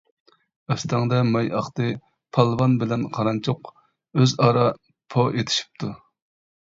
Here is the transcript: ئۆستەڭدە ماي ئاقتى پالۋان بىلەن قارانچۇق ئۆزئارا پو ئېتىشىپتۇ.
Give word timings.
ئۆستەڭدە 0.73 1.17
ماي 1.33 1.51
ئاقتى 1.59 1.89
پالۋان 2.37 2.73
بىلەن 2.85 3.05
قارانچۇق 3.19 3.71
ئۆزئارا 4.23 4.67
پو 5.17 5.31
ئېتىشىپتۇ. 5.35 5.93